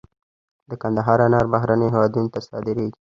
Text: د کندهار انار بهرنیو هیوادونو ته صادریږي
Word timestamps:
د 0.69 0.71
کندهار 0.81 1.19
انار 1.25 1.45
بهرنیو 1.53 1.93
هیوادونو 1.93 2.31
ته 2.33 2.39
صادریږي 2.47 2.91